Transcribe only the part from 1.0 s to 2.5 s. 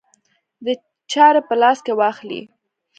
چارې په لاس کې واخلي.